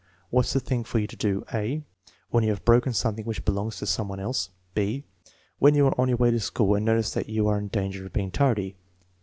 [0.31, 1.83] "What's the thing for you to do": (a)
[2.31, 4.49] "When you have broken somctliing which belongs to some one else?"
[4.81, 5.03] (b)
[5.59, 8.07] "When you arc on your way to school and notice that you are in danger
[8.07, 8.77] of being tardy?"